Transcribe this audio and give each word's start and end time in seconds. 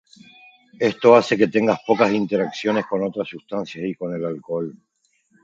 Esto 0.89 1.15
hace 1.15 1.37
que 1.37 1.47
tenga 1.55 1.79
pocas 1.85 2.11
interacciones 2.11 2.87
con 2.87 3.03
otras 3.03 3.27
sustancias 3.29 3.85
y 3.85 3.93
con 3.93 4.15
el 4.15 4.25
alcohol. 4.25 4.73